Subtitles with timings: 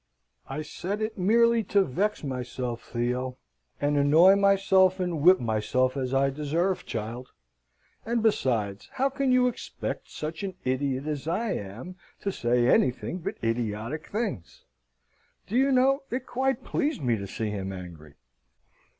[0.49, 3.37] "I said it merely to vex myself, Theo,
[3.79, 7.29] and annoy myself, and whip myself, as I deserve, child.
[8.03, 13.19] And, besides, how can you expect such an idiot as I am to say anything
[13.19, 14.65] but idiotic things?
[15.45, 18.15] Do you know, it quite pleased me to see him angry.